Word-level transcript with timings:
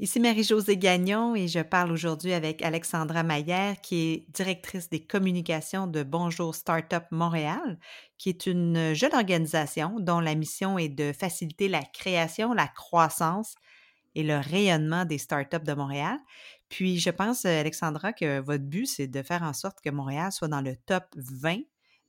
Ici 0.00 0.20
Marie-Josée 0.20 0.76
Gagnon 0.76 1.34
et 1.34 1.48
je 1.48 1.58
parle 1.58 1.90
aujourd'hui 1.90 2.32
avec 2.32 2.62
Alexandra 2.62 3.24
Maillère, 3.24 3.80
qui 3.80 3.96
est 3.96 4.26
directrice 4.32 4.88
des 4.88 5.00
communications 5.00 5.88
de 5.88 6.04
Bonjour 6.04 6.54
Startup 6.54 7.02
Montréal, 7.10 7.80
qui 8.16 8.28
est 8.28 8.46
une 8.46 8.94
jeune 8.94 9.12
organisation 9.12 9.98
dont 9.98 10.20
la 10.20 10.36
mission 10.36 10.78
est 10.78 10.88
de 10.88 11.12
faciliter 11.12 11.66
la 11.66 11.82
création, 11.82 12.52
la 12.52 12.68
croissance 12.68 13.56
et 14.14 14.22
le 14.22 14.36
rayonnement 14.36 15.04
des 15.04 15.18
startups 15.18 15.64
de 15.64 15.72
Montréal. 15.72 16.16
Puis 16.68 17.00
je 17.00 17.10
pense, 17.10 17.44
Alexandra, 17.44 18.12
que 18.12 18.38
votre 18.38 18.64
but, 18.64 18.86
c'est 18.86 19.08
de 19.08 19.22
faire 19.24 19.42
en 19.42 19.52
sorte 19.52 19.80
que 19.80 19.90
Montréal 19.90 20.30
soit 20.30 20.46
dans 20.46 20.60
le 20.60 20.76
top 20.76 21.06
20 21.16 21.58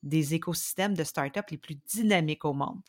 des 0.03 0.35
écosystèmes 0.35 0.93
de 0.93 1.03
startups 1.03 1.49
les 1.49 1.57
plus 1.57 1.79
dynamiques 1.91 2.45
au 2.45 2.53
monde. 2.53 2.81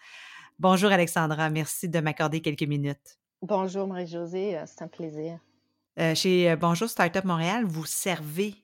Bonjour 0.58 0.92
Alexandra, 0.92 1.48
merci 1.48 1.88
de 1.88 2.00
m'accorder 2.00 2.42
quelques 2.42 2.64
minutes. 2.64 3.19
Bonjour 3.42 3.86
Marie-Josée, 3.86 4.58
euh, 4.58 4.64
c'est 4.66 4.82
un 4.82 4.88
plaisir. 4.88 5.38
Euh, 5.98 6.14
chez 6.14 6.50
euh, 6.50 6.56
Bonjour 6.56 6.90
Startup 6.90 7.24
Montréal, 7.24 7.64
vous 7.64 7.86
servez 7.86 8.54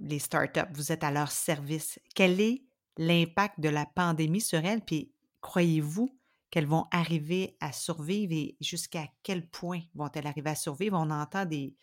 les 0.00 0.18
startups, 0.18 0.72
vous 0.72 0.92
êtes 0.92 1.04
à 1.04 1.10
leur 1.10 1.30
service. 1.30 2.00
Quel 2.14 2.40
est 2.40 2.62
l'impact 2.96 3.60
de 3.60 3.68
la 3.68 3.84
pandémie 3.84 4.40
sur 4.40 4.64
elles? 4.64 4.80
Puis 4.80 5.12
croyez-vous 5.42 6.08
qu'elles 6.50 6.66
vont 6.66 6.86
arriver 6.90 7.58
à 7.60 7.70
survivre 7.70 8.32
et 8.32 8.56
jusqu'à 8.62 9.04
quel 9.22 9.46
point 9.46 9.80
vont-elles 9.94 10.26
arriver 10.26 10.48
à 10.48 10.54
survivre? 10.54 10.96
On 10.98 11.10
entend 11.10 11.44
des, 11.44 11.76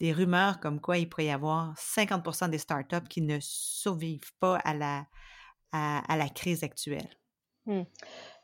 des 0.00 0.12
rumeurs 0.12 0.58
comme 0.58 0.80
quoi 0.80 0.98
il 0.98 1.08
pourrait 1.08 1.26
y 1.26 1.30
avoir 1.30 1.72
50% 1.74 2.50
des 2.50 2.58
startups 2.58 3.08
qui 3.08 3.22
ne 3.22 3.38
survivent 3.40 4.32
pas 4.40 4.56
à 4.56 4.74
la, 4.74 5.06
à, 5.70 6.16
la 6.16 6.28
crise 6.28 6.64
actuelle. 6.64 7.08
Mmh. 7.66 7.82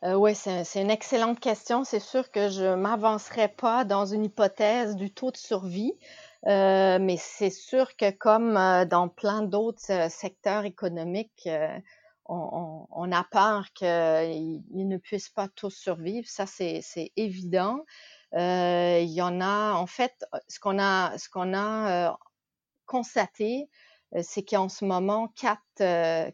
Euh, 0.03 0.15
oui, 0.15 0.33
c'est 0.33 0.81
une 0.81 0.89
excellente 0.89 1.39
question. 1.39 1.83
C'est 1.83 1.99
sûr 1.99 2.31
que 2.31 2.49
je 2.49 2.63
ne 2.63 2.75
m'avancerai 2.75 3.49
pas 3.49 3.85
dans 3.85 4.05
une 4.05 4.25
hypothèse 4.25 4.95
du 4.95 5.13
taux 5.13 5.29
de 5.31 5.37
survie, 5.37 5.93
euh, 6.47 6.97
mais 6.99 7.17
c'est 7.17 7.51
sûr 7.51 7.95
que 7.95 8.09
comme 8.09 8.57
euh, 8.57 8.85
dans 8.85 9.09
plein 9.09 9.43
d'autres 9.43 10.09
secteurs 10.09 10.65
économiques, 10.65 11.47
on, 12.25 13.11
a 13.11 13.23
peur 13.25 13.71
qu'ils 13.73 14.63
ne 14.73 14.97
puissent 14.97 15.29
pas 15.29 15.49
tous 15.49 15.71
survivre. 15.71 16.27
Ça, 16.27 16.45
c'est 16.47 17.11
évident. 17.15 17.85
il 18.33 19.11
y 19.11 19.21
en 19.21 19.41
a, 19.41 19.73
en 19.73 19.85
fait, 19.85 20.25
ce 20.47 20.59
qu'on 20.59 20.79
a, 20.79 22.17
constaté, 22.85 23.69
c'est 24.21 24.43
qu'en 24.43 24.69
ce 24.69 24.85
moment, 24.85 25.27
quatre 25.35 26.33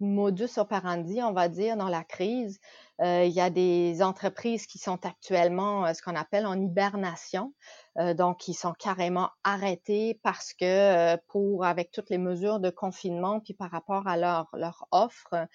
modus 0.00 0.58
operandi, 0.58 1.22
on 1.22 1.32
va 1.32 1.48
dire, 1.48 1.76
dans 1.76 1.88
la 1.88 2.04
crise. 2.04 2.60
Euh, 3.00 3.24
il 3.24 3.32
y 3.32 3.40
a 3.40 3.50
des 3.50 4.02
entreprises 4.02 4.66
qui 4.66 4.78
sont 4.78 5.06
actuellement 5.06 5.86
euh, 5.86 5.94
ce 5.94 6.02
qu'on 6.02 6.16
appelle 6.16 6.46
en 6.46 6.60
hibernation, 6.60 7.52
euh, 7.98 8.12
donc 8.12 8.38
qui 8.38 8.54
sont 8.54 8.72
carrément 8.72 9.30
arrêtées 9.44 10.18
parce 10.24 10.52
que 10.52 11.16
pour 11.28 11.64
avec 11.64 11.92
toutes 11.92 12.10
les 12.10 12.18
mesures 12.18 12.58
de 12.58 12.70
confinement 12.70 13.38
puis 13.38 13.54
par 13.54 13.70
rapport 13.70 14.08
à 14.08 14.16
leur 14.16 14.48
leur 14.52 14.88
offre, 14.90 15.46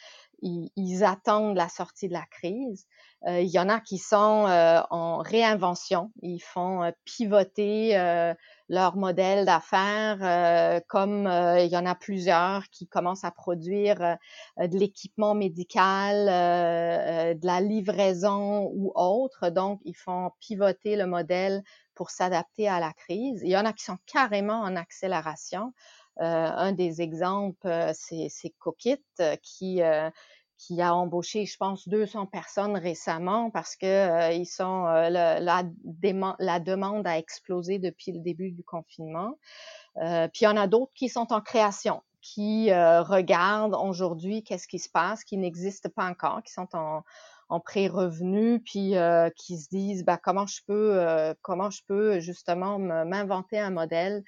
ils, 0.44 1.04
attendent 1.04 1.56
la 1.56 1.70
sortie 1.70 2.08
de 2.08 2.14
la 2.14 2.26
crise. 2.30 2.86
il 3.28 3.48
y 3.48 3.60
en 3.60 3.70
a 3.70 3.80
qui 3.80 3.98
sont 3.98 4.46
en 4.90 5.18
réinvention, 5.20 6.12
ils 6.22 6.42
font 6.42 6.92
pivoter 7.06 7.96
leur 8.70 8.96
modèle 8.96 9.46
d'affaires, 9.46 10.18
euh, 10.22 10.80
comme 10.88 11.28
euh, 11.28 11.60
il 11.60 11.72
y 11.72 11.78
en 11.78 11.86
a 11.86 11.96
plusieurs 11.96 12.70
qui 12.70 12.88
commencent 12.88 13.24
à 13.24 13.32
produire 13.32 14.02
euh, 14.02 14.68
de 14.68 14.78
l'équipement 14.78 15.36
médical, 15.36 16.26
de 16.26 17.46
la 17.46 17.62
livraison 17.62 18.70
ou 18.74 18.92
autre. 18.96 19.50
Donc, 19.50 19.80
ils 19.86 19.96
font 19.96 20.32
pivoter 20.40 20.96
le 20.96 21.06
modèle 21.06 21.64
pour 21.94 22.10
s'adapter 22.10 22.68
à 22.68 22.80
la 22.80 22.94
crise. 22.94 23.42
Il 23.44 23.52
y 23.52 23.58
en 23.58 23.66
a 23.66 23.74
qui 23.74 23.84
sont 23.84 23.98
carrément 24.06 24.62
en 24.62 24.76
accélération. 24.76 25.74
Un 26.18 26.72
des 26.72 27.02
exemples, 27.02 27.92
c'est 27.94 28.54
Coquit 28.60 29.04
qui 29.42 29.82
qui 30.66 30.82
a 30.82 30.96
embauché, 30.96 31.46
je 31.46 31.58
pense, 31.58 31.88
200 31.88 32.28
personnes 32.28 32.78
récemment 32.78 33.50
parce 33.50 33.76
que 33.76 33.86
euh, 33.86 34.32
ils 34.32 34.46
sont 34.46 34.86
euh, 34.86 35.10
la, 35.10 35.40
la, 35.40 36.60
demande 36.60 37.06
a 37.06 37.18
explosé 37.18 37.80
depuis 37.80 38.12
le 38.12 38.20
début 38.20 38.52
du 38.52 38.64
confinement. 38.64 39.38
Euh, 39.98 40.28
puis 40.30 40.42
il 40.42 40.46
y 40.46 40.48
en 40.48 40.58
a 40.58 40.68
d'autres 40.68 40.94
qui 40.96 41.10
sont 41.10 41.34
en 41.34 41.42
création, 41.42 42.02
qui 42.22 42.72
regardent 42.72 43.76
aujourd'hui 43.76 44.44
qu'est-ce 44.44 44.68
qui 44.68 44.80
se 44.80 44.90
passe, 44.90 45.24
qui 45.24 45.38
n'existent 45.38 45.90
pas 45.94 46.06
encore, 46.06 46.42
qui 46.44 46.54
sont 46.54 46.70
en, 46.74 47.04
en 47.50 47.60
pré-revenu, 47.60 48.62
puis 48.62 48.94
qui 49.36 49.58
se 49.58 49.68
disent 49.70 50.06
bah, 50.06 50.18
comment 50.18 50.48
je 50.48 50.62
peux 50.66 51.36
comment 51.42 51.70
je 51.70 51.82
peux 51.86 52.20
justement 52.22 52.80
m'inventer 52.80 53.60
un 53.60 53.72
modèle 53.72 54.24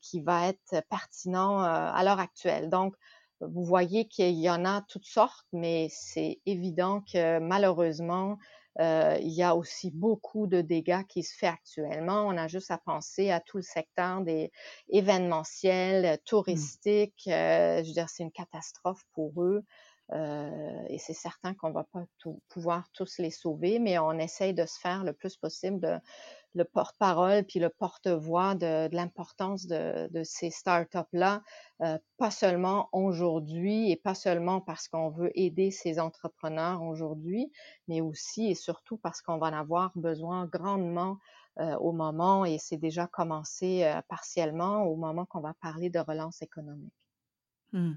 qui 0.00 0.20
va 0.20 0.48
être 0.48 0.82
pertinent 0.88 1.60
à 1.60 2.02
l'heure 2.02 2.20
actuelle. 2.20 2.68
Donc 2.70 2.94
vous 3.40 3.64
voyez 3.64 4.06
qu'il 4.06 4.38
y 4.38 4.50
en 4.50 4.64
a 4.64 4.82
toutes 4.82 5.06
sortes, 5.06 5.46
mais 5.52 5.88
c'est 5.90 6.40
évident 6.44 7.02
que 7.12 7.38
malheureusement, 7.38 8.38
euh, 8.78 9.18
il 9.20 9.32
y 9.32 9.42
a 9.42 9.56
aussi 9.56 9.90
beaucoup 9.90 10.46
de 10.46 10.60
dégâts 10.60 11.04
qui 11.08 11.22
se 11.22 11.36
font 11.36 11.48
actuellement. 11.48 12.26
On 12.26 12.36
a 12.36 12.48
juste 12.48 12.70
à 12.70 12.78
penser 12.78 13.30
à 13.30 13.40
tout 13.40 13.56
le 13.56 13.62
secteur 13.62 14.20
des 14.20 14.52
événementiels, 14.88 16.14
mmh. 16.14 16.18
touristiques. 16.24 17.24
Euh, 17.26 17.82
je 17.82 17.88
veux 17.88 17.94
dire, 17.94 18.08
c'est 18.08 18.22
une 18.22 18.32
catastrophe 18.32 19.02
pour 19.12 19.42
eux. 19.42 19.64
Euh, 20.12 20.82
et 20.88 20.98
c'est 20.98 21.14
certain 21.14 21.54
qu'on 21.54 21.70
va 21.70 21.84
pas 21.84 22.04
tout, 22.18 22.42
pouvoir 22.48 22.88
tous 22.92 23.18
les 23.18 23.30
sauver, 23.30 23.78
mais 23.78 23.98
on 23.98 24.18
essaye 24.18 24.54
de 24.54 24.66
se 24.66 24.78
faire 24.78 25.04
le 25.04 25.12
plus 25.12 25.36
possible 25.36 25.80
de, 25.80 25.98
le 26.54 26.64
porte-parole 26.64 27.44
puis 27.44 27.60
le 27.60 27.68
porte-voix 27.68 28.54
de, 28.54 28.88
l'importance 28.94 29.66
de, 29.66 30.22
ces 30.24 30.50
startups-là, 30.50 31.42
euh, 31.82 31.98
pas 32.16 32.30
seulement 32.30 32.88
aujourd'hui 32.92 33.90
et 33.90 33.96
pas 33.96 34.14
seulement 34.14 34.60
parce 34.60 34.88
qu'on 34.88 35.10
veut 35.10 35.30
aider 35.34 35.70
ces 35.70 36.00
entrepreneurs 36.00 36.82
aujourd'hui, 36.82 37.50
mais 37.88 38.00
aussi 38.00 38.50
et 38.50 38.54
surtout 38.54 38.96
parce 38.98 39.22
qu'on 39.22 39.38
va 39.38 39.48
en 39.48 39.52
avoir 39.52 39.92
besoin 39.94 40.46
grandement 40.46 41.18
euh, 41.58 41.76
au 41.78 41.92
moment, 41.92 42.44
et 42.44 42.58
c'est 42.58 42.76
déjà 42.76 43.06
commencé 43.06 43.84
euh, 43.84 44.00
partiellement, 44.08 44.84
au 44.84 44.96
moment 44.96 45.26
qu'on 45.26 45.40
va 45.40 45.54
parler 45.60 45.90
de 45.90 45.98
relance 45.98 46.42
économique. 46.42 46.94
Mmh. 47.72 47.92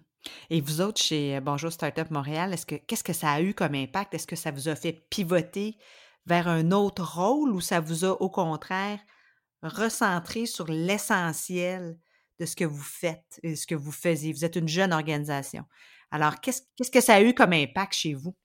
Et 0.50 0.62
vous 0.62 0.82
autres, 0.82 1.02
chez 1.02 1.40
Bonjour 1.40 1.72
Startup 1.72 2.10
Montréal, 2.10 2.54
est-ce 2.54 2.66
que 2.66 2.76
qu'est-ce 2.76 3.04
que 3.04 3.14
ça 3.14 3.32
a 3.32 3.42
eu 3.42 3.54
comme 3.54 3.76
impact? 3.76 4.14
Est-ce 4.14 4.28
que 4.28 4.36
ça 4.36 4.52
vous 4.52 4.70
a 4.70 4.76
fait 4.76 4.94
pivoter 5.10 5.78
vers 6.26 6.48
un 6.48 6.72
autre 6.72 7.04
rôle 7.04 7.52
ou 7.52 7.62
ça 7.62 7.80
vous 7.80 8.06
a 8.06 8.12
au 8.22 8.30
contraire 8.30 9.00
recentré 9.62 10.46
sur 10.46 10.68
l'essentiel 10.68 11.98
de 12.40 12.46
ce 12.46 12.56
que 12.56 12.66
vous 12.66 12.82
faites 12.82 13.40
et 13.44 13.56
ce 13.56 13.68
que 13.68 13.76
vous 13.76 13.92
faisiez? 13.92 14.34
Vous 14.34 14.46
êtes 14.46 14.56
une 14.56 14.68
jeune 14.68 14.94
organisation. 14.94 15.64
Alors, 16.12 16.40
qu'est-ce, 16.42 16.92
que 16.92 17.02
ça 17.02 17.16
a 17.16 17.22
eu 17.22 17.34
comme 17.34 17.54
impact 17.54 17.94
chez 17.94 18.14
vous? 18.14 18.36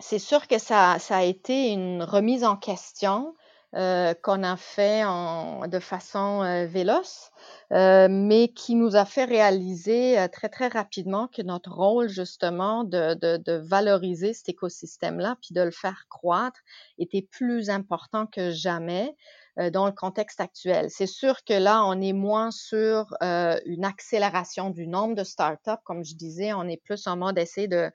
C'est 0.00 0.18
sûr 0.18 0.46
que 0.46 0.58
ça, 0.58 0.98
ça 0.98 1.18
a 1.18 1.22
été 1.24 1.72
une 1.72 2.02
remise 2.02 2.44
en 2.44 2.56
question 2.56 3.34
euh, 3.74 4.14
qu'on 4.22 4.42
a 4.44 4.56
fait 4.56 5.04
en, 5.04 5.66
de 5.68 5.78
façon 5.78 6.42
euh, 6.42 6.66
véloce, 6.66 7.30
euh, 7.72 8.08
mais 8.10 8.48
qui 8.48 8.74
nous 8.74 8.96
a 8.96 9.04
fait 9.04 9.24
réaliser 9.24 10.16
très 10.32 10.48
très 10.48 10.68
rapidement 10.68 11.28
que 11.28 11.42
notre 11.42 11.72
rôle 11.72 12.08
justement 12.08 12.84
de, 12.84 13.12
de, 13.14 13.36
de 13.36 13.52
valoriser 13.52 14.32
cet 14.32 14.48
écosystème-là, 14.48 15.36
puis 15.42 15.54
de 15.54 15.60
le 15.60 15.70
faire 15.70 16.06
croître, 16.08 16.60
était 16.98 17.20
plus 17.30 17.68
important 17.68 18.26
que 18.26 18.50
jamais. 18.52 19.14
Euh, 19.58 19.70
dans 19.70 19.86
le 19.86 19.92
contexte 19.92 20.40
actuel. 20.40 20.88
C'est 20.88 21.08
sûr 21.08 21.42
que 21.44 21.52
là, 21.52 21.84
on 21.84 22.00
est 22.00 22.12
moins 22.12 22.52
sur 22.52 23.12
euh, 23.22 23.58
une 23.66 23.84
accélération 23.84 24.70
du 24.70 24.86
nombre 24.86 25.16
de 25.16 25.24
startups. 25.24 25.82
Comme 25.84 26.04
je 26.04 26.14
disais, 26.14 26.52
on 26.52 26.68
est 26.68 26.76
plus 26.76 27.08
en 27.08 27.16
mode 27.16 27.38
essayer 27.38 27.66
de, 27.66 27.90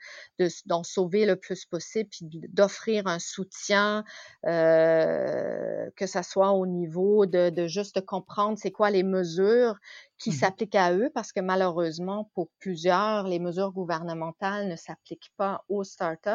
d'en 0.66 0.84
sauver 0.84 1.26
le 1.26 1.38
plus 1.38 1.64
possible, 1.66 2.10
puis 2.10 2.28
d'offrir 2.50 3.08
un 3.08 3.20
soutien, 3.20 4.04
euh, 4.46 5.90
que 5.96 6.06
ça 6.06 6.22
soit 6.22 6.52
au 6.52 6.66
niveau 6.66 7.26
de, 7.26 7.50
de 7.50 7.68
juste 7.68 8.06
comprendre 8.06 8.58
c'est 8.58 8.72
quoi 8.72 8.90
les 8.90 9.04
mesures 9.04 9.76
qui 10.24 10.32
Mmh 10.32 10.34
s'applique 10.34 10.76
à 10.76 10.94
eux 10.94 11.12
parce 11.14 11.34
que 11.34 11.42
malheureusement, 11.42 12.32
pour 12.34 12.50
plusieurs, 12.60 13.28
les 13.28 13.40
mesures 13.40 13.74
gouvernementales 13.74 14.70
ne 14.70 14.76
s'appliquent 14.78 15.34
pas 15.38 15.66
aux 15.68 15.84
startups. 15.84 16.30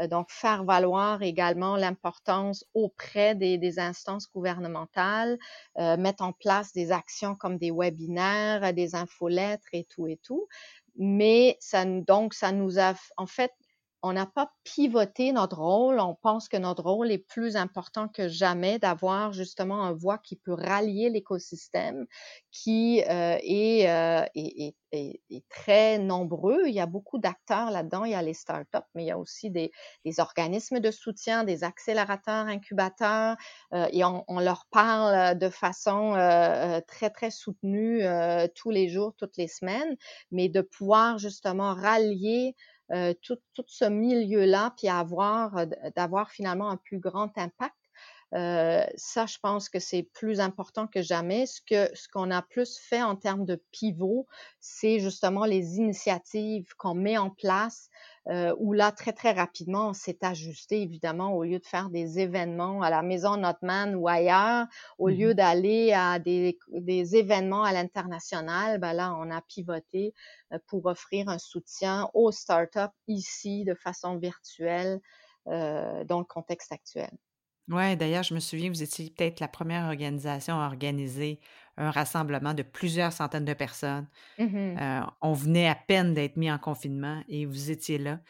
Euh, 0.00 0.06
donc, 0.06 0.30
faire 0.30 0.64
valoir 0.64 1.22
également 1.22 1.76
l'importance 1.76 2.64
auprès 2.74 3.34
des, 3.34 3.56
des 3.58 3.78
instances 3.78 4.30
gouvernementales, 4.30 5.38
euh, 5.78 5.96
mettre 5.96 6.22
en 6.24 6.32
place 6.32 6.72
des 6.74 6.92
actions 6.92 7.34
comme 7.34 7.56
des 7.58 7.70
webinaires, 7.70 8.74
des 8.74 8.94
infolettres 8.94 9.68
et 9.72 9.84
tout 9.84 10.06
et 10.06 10.18
tout. 10.18 10.46
Mais 10.96 11.56
ça, 11.60 11.84
donc, 11.86 12.34
ça 12.34 12.52
nous 12.52 12.78
a, 12.78 12.94
en 13.16 13.26
fait, 13.26 13.52
on 14.02 14.12
n'a 14.12 14.26
pas 14.26 14.50
pivoté 14.64 15.32
notre 15.32 15.58
rôle. 15.58 16.00
On 16.00 16.14
pense 16.14 16.48
que 16.48 16.56
notre 16.56 16.82
rôle 16.82 17.10
est 17.10 17.18
plus 17.18 17.56
important 17.56 18.08
que 18.08 18.28
jamais 18.28 18.78
d'avoir 18.78 19.32
justement 19.32 19.82
un 19.84 19.92
voix 19.92 20.18
qui 20.18 20.36
peut 20.36 20.54
rallier 20.54 21.10
l'écosystème, 21.10 22.06
qui 22.50 23.02
euh, 23.08 23.38
est, 23.42 23.88
euh, 23.88 24.24
est, 24.34 24.74
est, 24.92 25.20
est, 25.30 25.48
très 25.48 25.98
nombreux. 25.98 26.62
Il 26.66 26.74
y 26.74 26.80
a 26.80 26.86
beaucoup 26.86 27.18
d'acteurs 27.18 27.70
là-dedans. 27.70 28.04
Il 28.04 28.12
y 28.12 28.14
a 28.14 28.22
les 28.22 28.34
startups, 28.34 28.78
mais 28.94 29.04
il 29.04 29.06
y 29.06 29.10
a 29.10 29.18
aussi 29.18 29.50
des, 29.50 29.70
des 30.04 30.20
organismes 30.20 30.80
de 30.80 30.90
soutien, 30.90 31.44
des 31.44 31.64
accélérateurs, 31.64 32.46
incubateurs, 32.46 33.36
euh, 33.72 33.86
et 33.92 34.04
on, 34.04 34.24
on, 34.28 34.40
leur 34.40 34.66
parle 34.70 35.38
de 35.38 35.48
façon 35.48 36.14
euh, 36.16 36.80
très, 36.86 37.10
très 37.10 37.30
soutenue 37.30 38.04
euh, 38.04 38.46
tous 38.54 38.70
les 38.70 38.88
jours, 38.88 39.14
toutes 39.16 39.36
les 39.36 39.48
semaines, 39.48 39.96
mais 40.30 40.48
de 40.48 40.60
pouvoir 40.60 41.18
justement 41.18 41.74
rallier 41.74 42.54
euh, 42.54 42.71
tout, 43.22 43.38
tout, 43.54 43.64
ce 43.66 43.84
milieu-là, 43.84 44.74
puis 44.76 44.88
avoir, 44.88 45.56
euh, 45.56 45.66
d'avoir 45.96 46.30
finalement 46.30 46.70
un 46.70 46.76
plus 46.76 46.98
grand 46.98 47.36
impact. 47.38 47.74
Euh, 48.34 48.84
ça, 48.96 49.26
je 49.26 49.38
pense 49.42 49.68
que 49.68 49.78
c'est 49.78 50.02
plus 50.02 50.40
important 50.40 50.86
que 50.86 51.02
jamais. 51.02 51.46
Ce 51.46 51.60
que 51.60 51.94
ce 51.94 52.08
qu'on 52.08 52.30
a 52.30 52.42
plus 52.42 52.78
fait 52.78 53.02
en 53.02 53.16
termes 53.16 53.44
de 53.44 53.62
pivot, 53.72 54.26
c'est 54.60 55.00
justement 55.00 55.44
les 55.44 55.76
initiatives 55.76 56.74
qu'on 56.78 56.94
met 56.94 57.18
en 57.18 57.30
place 57.30 57.90
euh, 58.28 58.54
où 58.58 58.72
là, 58.72 58.92
très, 58.92 59.12
très 59.12 59.32
rapidement, 59.32 59.88
on 59.88 59.92
s'est 59.94 60.18
ajusté, 60.22 60.80
évidemment, 60.80 61.34
au 61.34 61.42
lieu 61.42 61.58
de 61.58 61.66
faire 61.66 61.90
des 61.90 62.20
événements 62.20 62.80
à 62.80 62.88
la 62.88 63.02
maison 63.02 63.36
Notman 63.36 63.96
ou 63.96 64.06
ailleurs, 64.06 64.66
au 64.98 65.08
mmh 65.08 65.12
lieu 65.12 65.34
d'aller 65.34 65.92
à 65.92 66.18
des, 66.20 66.58
des, 66.68 67.16
événements 67.16 67.64
à 67.64 67.72
l'international, 67.72 68.78
ben 68.78 68.92
là, 68.92 69.14
on 69.18 69.30
a 69.30 69.42
pivoté 69.42 70.14
euh, 70.52 70.58
pour 70.68 70.86
offrir 70.86 71.28
un 71.28 71.38
soutien 71.38 72.08
aux 72.14 72.30
startups 72.30 72.94
ici 73.08 73.64
de 73.64 73.74
façon 73.74 74.16
virtuelle 74.18 75.00
euh, 75.48 76.04
dans 76.04 76.20
le 76.20 76.24
contexte 76.24 76.70
actuel. 76.70 77.10
Oui, 77.68 77.96
d'ailleurs, 77.96 78.24
je 78.24 78.34
me 78.34 78.40
souviens, 78.40 78.68
vous 78.68 78.82
étiez 78.82 79.10
peut-être 79.10 79.40
la 79.40 79.48
première 79.48 79.86
organisation 79.86 80.60
à 80.60 80.66
organiser 80.66 81.40
un 81.76 81.90
rassemblement 81.90 82.54
de 82.54 82.62
plusieurs 82.62 83.12
centaines 83.12 83.44
de 83.44 83.54
personnes. 83.54 84.08
Mmh 84.38 84.76
euh, 84.80 85.00
on 85.20 85.32
venait 85.32 85.68
à 85.68 85.74
peine 85.74 86.14
d'être 86.14 86.36
mis 86.36 86.50
en 86.50 86.58
confinement 86.58 87.22
et 87.28 87.46
vous 87.46 87.70
étiez 87.70 87.98
là. 87.98 88.20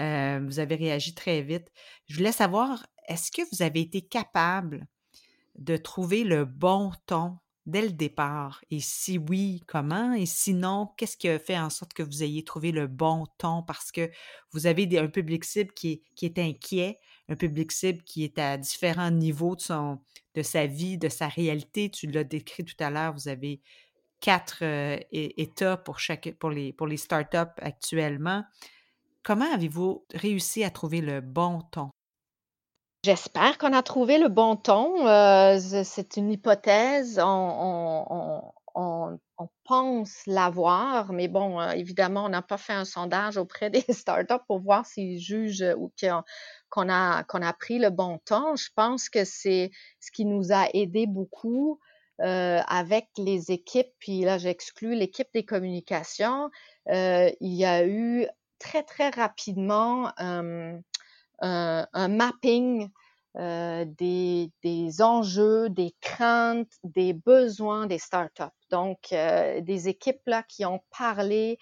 Euh, 0.00 0.40
vous 0.44 0.58
avez 0.58 0.76
réagi 0.76 1.14
très 1.14 1.42
vite. 1.42 1.72
Je 2.06 2.16
voulais 2.16 2.32
savoir, 2.32 2.86
est-ce 3.08 3.30
que 3.30 3.42
vous 3.52 3.62
avez 3.62 3.80
été 3.80 4.02
capable 4.02 4.86
de 5.56 5.76
trouver 5.76 6.22
le 6.24 6.44
bon 6.44 6.92
ton 7.06 7.38
dès 7.66 7.82
le 7.82 7.90
départ? 7.90 8.64
Et 8.70 8.80
si 8.80 9.18
oui, 9.18 9.62
comment? 9.66 10.14
Et 10.14 10.26
sinon, 10.26 10.90
qu'est-ce 10.96 11.16
qui 11.16 11.28
a 11.28 11.38
fait 11.38 11.58
en 11.58 11.70
sorte 11.70 11.92
que 11.92 12.02
vous 12.02 12.22
ayez 12.22 12.44
trouvé 12.44 12.72
le 12.72 12.86
bon 12.86 13.26
ton? 13.38 13.62
Parce 13.62 13.92
que 13.92 14.10
vous 14.52 14.66
avez 14.66 14.88
un 14.98 15.08
public 15.08 15.44
cible 15.44 15.72
qui 15.72 15.92
est, 15.92 16.02
qui 16.14 16.26
est 16.26 16.38
inquiet, 16.38 16.98
un 17.28 17.36
public 17.36 17.72
cible 17.72 18.02
qui 18.02 18.24
est 18.24 18.38
à 18.38 18.56
différents 18.56 19.10
niveaux 19.10 19.56
de, 19.56 20.42
sa 20.42 20.66
vie, 20.66 20.96
de 20.96 21.08
sa 21.08 21.28
réalité. 21.28 21.90
Tu 21.90 22.06
l'as 22.06 22.24
décrit 22.24 22.64
tout 22.64 22.76
à 22.78 22.90
l'heure, 22.90 23.12
vous 23.12 23.28
avez 23.28 23.60
quatre 24.20 24.60
euh, 24.62 24.98
états 25.10 25.76
pour, 25.76 26.50
les, 26.50 26.72
pour 26.72 26.86
les 26.86 26.96
startups 26.96 27.36
actuellement. 27.58 28.44
Comment 29.22 29.52
avez-vous 29.52 30.06
réussi 30.14 30.62
à 30.62 30.70
trouver 30.70 31.00
le 31.00 31.20
bon 31.20 31.62
ton? 31.72 31.90
J'espère 33.06 33.56
qu'on 33.56 33.72
a 33.72 33.84
trouvé 33.84 34.18
le 34.18 34.26
bon 34.26 34.56
ton. 34.56 35.06
Euh, 35.06 35.60
c'est 35.60 36.16
une 36.16 36.32
hypothèse. 36.32 37.20
On, 37.22 38.42
pense 39.62 40.22
l'avoir, 40.26 41.12
mais 41.12 41.28
bon, 41.28 41.60
euh, 41.60 41.70
évidemment, 41.70 42.24
on 42.24 42.28
n'a 42.28 42.42
pas 42.42 42.58
fait 42.58 42.72
un 42.72 42.84
sondage 42.84 43.36
auprès 43.36 43.70
des 43.70 43.84
startups 43.90 44.44
pour 44.48 44.58
voir 44.58 44.86
s'ils 44.86 45.20
jugent 45.20 45.76
ou 45.78 45.92
qu'on 46.68 46.88
a, 46.88 47.24
a 47.28 47.52
pris 47.52 47.78
le 47.78 47.90
bon 47.90 48.18
temps. 48.24 48.56
Je 48.56 48.70
pense 48.74 49.08
que 49.08 49.24
c'est 49.24 49.70
ce 50.00 50.10
qui 50.10 50.24
nous 50.24 50.52
a 50.52 50.66
aidé 50.74 51.06
beaucoup 51.06 51.78
euh, 52.22 52.60
avec 52.66 53.06
les 53.18 53.52
équipes, 53.52 53.92
puis 54.00 54.22
là, 54.22 54.36
j'exclus 54.36 54.96
l'équipe 54.96 55.28
des 55.32 55.44
communications. 55.44 56.50
Euh, 56.88 57.30
il 57.40 57.54
y 57.54 57.64
a 57.64 57.86
eu 57.86 58.26
très, 58.58 58.82
très 58.82 59.10
rapidement 59.10 60.12
euh, 60.20 60.76
un, 61.40 62.08
mapping 62.08 62.90
euh, 63.36 63.84
des, 63.86 64.50
des, 64.62 65.02
enjeux, 65.02 65.68
des 65.68 65.94
craintes, 66.00 66.72
des 66.84 67.12
besoins 67.12 67.86
des 67.86 67.98
startups. 67.98 68.44
Donc, 68.70 69.12
euh, 69.12 69.60
des 69.60 69.88
équipes 69.88 70.22
là 70.26 70.42
qui 70.42 70.64
ont 70.64 70.80
parlé 70.96 71.58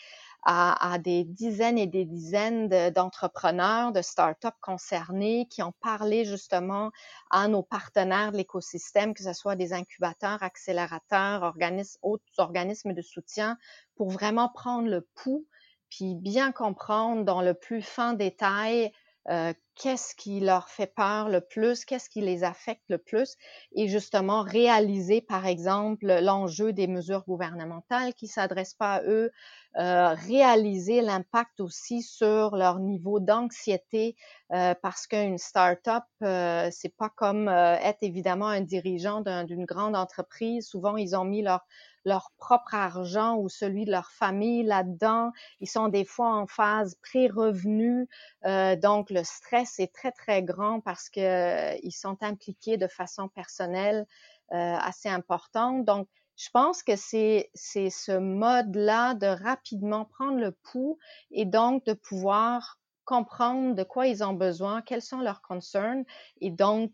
à, 0.46 0.98
des 0.98 1.24
dizaines 1.24 1.78
et 1.78 1.86
des 1.86 2.04
dizaines 2.04 2.68
d'entrepreneurs, 2.90 3.92
de, 3.92 4.02
startups 4.02 4.48
concernés, 4.60 5.48
qui 5.50 5.62
ont 5.62 5.72
parlé 5.80 6.26
justement 6.26 6.90
à 7.30 7.48
nos 7.48 7.62
partenaires 7.62 8.30
de 8.30 8.36
l'écosystème, 8.36 9.14
que 9.14 9.22
ce 9.22 9.32
soit 9.32 9.56
des 9.56 9.72
incubateurs, 9.72 10.42
accélérateurs, 10.42 11.54
autres 12.02 12.24
organismes 12.36 12.92
de 12.92 13.00
soutien, 13.00 13.56
pour 13.96 14.10
vraiment 14.10 14.50
prendre 14.50 14.88
le 14.88 15.08
pouls 15.14 15.46
puis 15.88 16.14
bien 16.14 16.50
comprendre 16.50 17.24
dans 17.24 17.40
le 17.40 17.54
plus 17.54 17.80
fin 17.80 18.14
détail 18.14 18.92
euh, 19.30 19.52
qu'est-ce 19.76 20.14
qui 20.14 20.40
leur 20.40 20.68
fait 20.68 20.92
peur 20.94 21.28
le 21.28 21.40
plus, 21.40 21.84
qu'est-ce 21.84 22.08
qui 22.08 22.20
les 22.20 22.44
affecte 22.44 22.84
le 22.88 22.98
plus, 22.98 23.36
et 23.74 23.88
justement 23.88 24.42
réaliser, 24.42 25.20
par 25.20 25.46
exemple, 25.46 26.06
l'enjeu 26.20 26.72
des 26.72 26.86
mesures 26.86 27.24
gouvernementales 27.26 28.14
qui 28.14 28.28
s'adressent 28.28 28.74
pas 28.74 28.94
à 28.94 29.02
eux, 29.02 29.30
euh, 29.76 30.14
réaliser 30.14 31.00
l'impact 31.00 31.60
aussi 31.60 32.02
sur 32.02 32.54
leur 32.54 32.78
niveau 32.78 33.18
d'anxiété, 33.18 34.14
euh, 34.52 34.74
parce 34.82 35.08
qu'une 35.08 35.38
start-up, 35.38 36.04
euh, 36.22 36.68
c'est 36.70 36.94
pas 36.96 37.08
comme 37.08 37.48
euh, 37.48 37.76
être 37.78 38.02
évidemment 38.02 38.46
un 38.46 38.60
dirigeant 38.60 39.22
d'une 39.44 39.64
grande 39.64 39.96
entreprise. 39.96 40.68
Souvent, 40.68 40.96
ils 40.96 41.16
ont 41.16 41.24
mis 41.24 41.42
leur 41.42 42.30
propre 42.38 42.74
argent 42.74 43.36
ou 43.36 43.48
celui 43.48 43.84
de 43.84 43.90
leur 43.90 44.10
famille 44.12 44.62
là-dedans. 44.62 45.32
Ils 45.60 45.68
sont 45.68 45.88
des 45.88 46.04
fois 46.04 46.34
en 46.36 46.46
phase 46.46 46.96
pré-revenu, 47.02 48.06
donc 48.44 49.10
le 49.10 49.24
stress 49.24 49.63
est 49.78 49.92
très 49.92 50.12
très 50.12 50.42
grand 50.42 50.80
parce 50.80 51.08
que 51.08 51.20
euh, 51.20 51.90
sont 51.90 52.22
impliqués 52.22 52.76
de 52.76 52.86
façon 52.86 53.28
personnelle 53.28 54.06
euh, 54.52 54.56
assez 54.56 55.08
importante. 55.08 55.84
Donc 55.84 56.08
je 56.36 56.48
pense 56.50 56.82
que 56.82 56.96
c'est 56.96 57.50
c'est 57.54 57.90
ce 57.90 58.12
mode-là 58.12 59.14
de 59.14 59.26
rapidement 59.26 60.04
prendre 60.04 60.38
le 60.38 60.52
pouls 60.52 60.98
et 61.30 61.44
donc 61.44 61.84
de 61.86 61.92
pouvoir 61.92 62.78
comprendre 63.04 63.74
de 63.74 63.82
quoi 63.82 64.06
ils 64.06 64.24
ont 64.24 64.32
besoin, 64.32 64.82
quels 64.82 65.02
sont 65.02 65.20
leurs 65.20 65.42
concerns 65.42 66.04
et 66.40 66.50
donc 66.50 66.92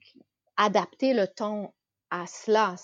adapter 0.56 1.14
le 1.14 1.26
ton 1.26 1.72
à 2.10 2.26
cela 2.26 2.74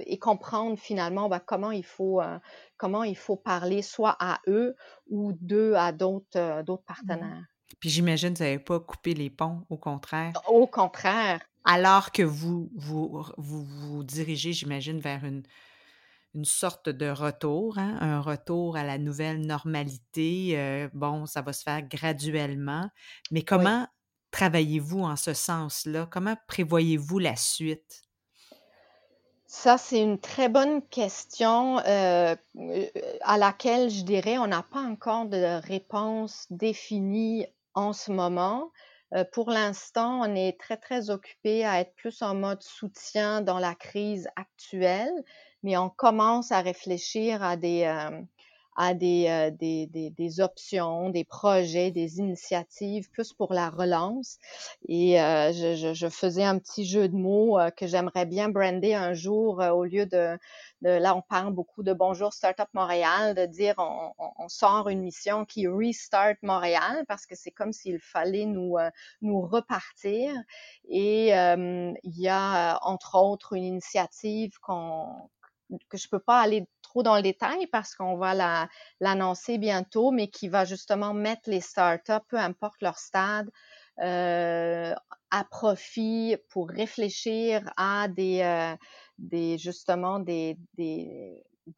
et 0.00 0.18
comprendre 0.18 0.78
finalement 0.78 1.28
ben, 1.28 1.40
comment 1.40 1.70
il 1.70 1.84
faut 1.84 2.20
euh, 2.20 2.38
comment 2.76 3.04
il 3.04 3.16
faut 3.16 3.36
parler 3.36 3.80
soit 3.80 4.16
à 4.18 4.40
eux 4.48 4.74
ou 5.08 5.32
d'eux 5.40 5.74
à 5.74 5.92
d'autres 5.92 6.36
euh, 6.36 6.62
d'autres 6.62 6.82
mmh 6.82 6.86
partenaires. 6.86 7.44
Puis 7.80 7.90
j'imagine 7.90 8.32
que 8.32 8.38
vous 8.38 8.44
n'avez 8.44 8.58
pas 8.58 8.80
coupé 8.80 9.14
les 9.14 9.30
ponts, 9.30 9.64
au 9.70 9.76
contraire. 9.76 10.32
Au 10.48 10.66
contraire. 10.66 11.40
Alors 11.64 12.12
que 12.12 12.22
vous 12.22 12.70
vous, 12.76 13.24
vous, 13.36 13.64
vous 13.64 14.04
dirigez, 14.04 14.52
j'imagine, 14.52 15.00
vers 15.00 15.24
une, 15.24 15.42
une 16.34 16.44
sorte 16.44 16.88
de 16.88 17.08
retour, 17.08 17.78
hein, 17.78 17.98
un 18.00 18.20
retour 18.20 18.76
à 18.76 18.84
la 18.84 18.98
nouvelle 18.98 19.40
normalité. 19.40 20.52
Euh, 20.58 20.88
bon, 20.94 21.26
ça 21.26 21.42
va 21.42 21.52
se 21.52 21.62
faire 21.62 21.82
graduellement. 21.82 22.88
Mais 23.30 23.42
comment 23.42 23.80
oui. 23.80 23.86
travaillez-vous 24.30 25.00
en 25.00 25.16
ce 25.16 25.34
sens-là? 25.34 26.06
Comment 26.10 26.36
prévoyez-vous 26.46 27.18
la 27.18 27.36
suite? 27.36 28.02
Ça, 29.48 29.78
c'est 29.78 30.02
une 30.02 30.18
très 30.18 30.48
bonne 30.48 30.82
question 30.88 31.78
euh, 31.78 32.34
à 33.22 33.38
laquelle 33.38 33.90
je 33.90 34.02
dirais 34.02 34.38
on 34.38 34.48
n'a 34.48 34.62
pas 34.62 34.80
encore 34.80 35.26
de 35.26 35.60
réponse 35.66 36.46
définie 36.50 37.46
en 37.76 37.92
ce 37.92 38.10
moment. 38.12 38.72
Euh, 39.14 39.24
pour 39.32 39.50
l'instant, 39.50 40.20
on 40.22 40.34
est 40.34 40.58
très, 40.60 40.76
très 40.78 41.10
occupé 41.10 41.64
à 41.64 41.80
être 41.80 41.94
plus 41.94 42.22
en 42.22 42.34
mode 42.34 42.62
soutien 42.62 43.40
dans 43.42 43.60
la 43.60 43.76
crise 43.76 44.28
actuelle, 44.36 45.12
mais 45.62 45.76
on 45.76 45.90
commence 45.90 46.52
à 46.52 46.60
réfléchir 46.60 47.42
à 47.44 47.56
des, 47.56 47.84
euh, 47.84 48.20
à 48.76 48.94
des, 48.94 49.50
des, 49.58 49.86
des, 49.86 50.10
des, 50.10 50.40
options, 50.40 51.10
des 51.10 51.24
projets, 51.24 51.90
des 51.90 52.18
initiatives, 52.18 53.10
plus 53.10 53.32
pour 53.32 53.52
la 53.52 53.70
relance. 53.70 54.38
Et 54.88 55.16
je, 55.16 55.92
je, 55.94 56.08
faisais 56.08 56.44
un 56.44 56.58
petit 56.58 56.84
jeu 56.84 57.08
de 57.08 57.16
mots 57.16 57.58
que 57.76 57.86
j'aimerais 57.86 58.26
bien 58.26 58.48
brander 58.48 58.94
un 58.94 59.14
jour 59.14 59.58
au 59.58 59.84
lieu 59.84 60.06
de, 60.06 60.38
là, 60.82 61.14
on 61.16 61.22
parle 61.22 61.52
beaucoup 61.52 61.82
de 61.82 61.92
Bonjour 61.92 62.32
Startup 62.32 62.68
Montréal, 62.74 63.34
de 63.34 63.46
dire 63.46 63.74
on, 63.78 64.48
sort 64.48 64.88
une 64.88 65.00
mission 65.00 65.44
qui 65.44 65.66
restart 65.66 66.36
Montréal 66.42 67.04
parce 67.08 67.26
que 67.26 67.34
c'est 67.34 67.50
comme 67.50 67.72
s'il 67.72 67.98
fallait 67.98 68.46
nous, 68.46 68.76
nous 69.22 69.40
repartir. 69.40 70.32
Et 70.88 71.28
il 71.30 72.20
y 72.20 72.28
a 72.28 72.78
entre 72.82 73.16
autres 73.16 73.54
une 73.54 73.64
initiative 73.64 74.52
que 75.88 75.96
je 75.96 76.08
peux 76.08 76.20
pas 76.20 76.40
aller 76.40 76.66
dans 77.02 77.16
le 77.16 77.22
détail 77.22 77.66
parce 77.66 77.94
qu'on 77.94 78.16
va 78.16 78.68
l'annoncer 79.00 79.58
bientôt, 79.58 80.10
mais 80.10 80.28
qui 80.28 80.48
va 80.48 80.64
justement 80.64 81.14
mettre 81.14 81.50
les 81.50 81.60
startups, 81.60 82.12
peu 82.28 82.38
importe 82.38 82.80
leur 82.82 82.98
stade, 82.98 83.50
euh, 84.00 84.94
à 85.30 85.44
profit 85.44 86.36
pour 86.50 86.68
réfléchir 86.68 87.62
à 87.78 88.08
des, 88.08 88.42
euh, 88.42 89.56
justement 89.56 90.20
des 90.20 90.58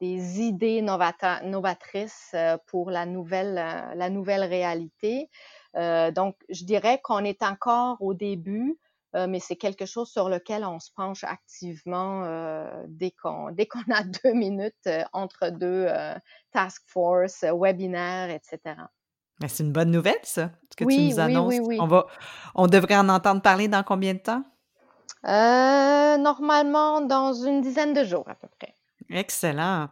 idées 0.00 0.82
novatrices 0.82 2.32
euh, 2.34 2.58
pour 2.66 2.90
la 2.90 3.06
nouvelle, 3.06 3.54
la 3.54 4.10
nouvelle 4.10 4.42
réalité. 4.42 5.30
donc, 5.74 6.36
je 6.48 6.64
dirais 6.64 7.00
qu'on 7.02 7.24
est 7.24 7.42
encore 7.44 7.98
au 8.00 8.14
début, 8.14 8.76
euh, 9.14 9.26
mais 9.26 9.40
c'est 9.40 9.56
quelque 9.56 9.86
chose 9.86 10.10
sur 10.10 10.28
lequel 10.28 10.64
on 10.64 10.78
se 10.78 10.90
penche 10.94 11.24
activement 11.24 12.24
euh, 12.24 12.84
dès 12.88 13.10
qu'on 13.10 13.50
dès 13.50 13.66
qu'on 13.66 13.80
a 13.90 14.02
deux 14.24 14.34
minutes 14.34 14.74
euh, 14.86 15.02
entre 15.12 15.50
deux 15.50 15.88
task 16.52 16.82
force, 16.86 17.44
webinaires, 17.44 18.30
etc. 18.30 18.76
Mais 19.40 19.48
c'est 19.48 19.62
une 19.62 19.72
bonne 19.72 19.90
nouvelle, 19.90 20.18
ça, 20.24 20.50
ce 20.70 20.76
que 20.76 20.84
tu 20.84 21.00
nous 21.00 21.20
annonces. 21.20 21.54
Oui, 21.54 21.60
oui, 21.60 21.66
oui. 21.68 21.78
On, 21.80 21.86
va, 21.86 22.06
on 22.56 22.66
devrait 22.66 22.96
en 22.96 23.08
entendre 23.08 23.40
parler 23.40 23.68
dans 23.68 23.82
combien 23.82 24.14
de 24.14 24.18
temps? 24.18 24.44
normalement, 25.24 27.00
dans 27.00 27.32
une 27.32 27.60
dizaine 27.60 27.92
de 27.92 28.04
jours 28.04 28.28
à 28.28 28.34
peu 28.34 28.48
près. 28.58 28.74
Excellent. 29.10 29.88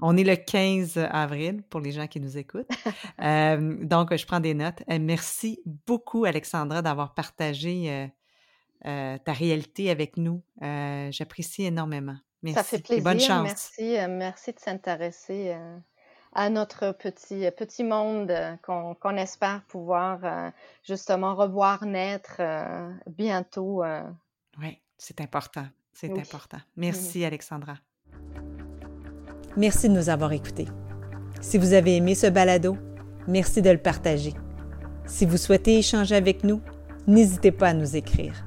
On 0.00 0.16
est 0.16 0.24
le 0.24 0.36
15 0.36 0.98
avril 1.10 1.62
pour 1.68 1.80
les 1.80 1.92
gens 1.92 2.06
qui 2.06 2.20
nous 2.20 2.36
écoutent. 2.38 2.68
donc, 3.18 4.16
je 4.16 4.26
prends 4.26 4.40
des 4.40 4.54
notes. 4.54 4.82
merci 4.88 5.60
beaucoup, 5.86 6.24
Alexandra, 6.24 6.82
d'avoir 6.82 7.14
partagé 7.14 8.10
euh, 8.84 9.18
ta 9.18 9.32
réalité 9.32 9.90
avec 9.90 10.16
nous. 10.16 10.42
Euh, 10.62 11.08
j'apprécie 11.10 11.64
énormément. 11.64 12.16
Merci. 12.42 12.58
Ça 12.58 12.64
fait 12.64 12.82
plaisir. 12.82 13.04
bonne 13.04 13.20
chance. 13.20 13.42
Merci, 13.42 13.98
euh, 13.98 14.06
merci 14.08 14.52
de 14.52 14.60
s'intéresser 14.60 15.56
à 16.32 16.50
notre 16.50 16.92
petit, 16.92 17.50
petit 17.56 17.82
monde 17.82 18.32
qu'on 18.62 19.16
espère 19.16 19.62
pouvoir 19.68 20.52
justement 20.84 21.34
revoir 21.34 21.86
naître 21.86 22.42
bientôt. 23.06 23.82
Oui, 24.60 24.78
c'est 24.98 25.20
important. 25.20 25.66
C'est 25.94 26.12
important. 26.16 26.58
Merci, 26.76 27.24
Alexandra. 27.24 27.78
Merci 29.56 29.88
de 29.88 29.94
nous 29.94 30.10
avoir 30.10 30.32
écoutés. 30.32 30.68
Si 31.40 31.56
vous 31.56 31.72
avez 31.72 31.96
aimé 31.96 32.14
ce 32.14 32.26
balado, 32.26 32.76
merci 33.26 33.62
de 33.62 33.70
le 33.70 33.78
partager. 33.78 34.34
Si 35.06 35.24
vous 35.24 35.38
souhaitez 35.38 35.78
échanger 35.78 36.14
avec 36.14 36.44
nous, 36.44 36.60
n'hésitez 37.06 37.52
pas 37.52 37.68
à 37.68 37.72
nous 37.72 37.96
écrire. 37.96 38.46